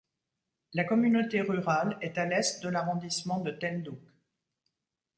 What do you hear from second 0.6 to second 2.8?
La communauté rurale est à l'est de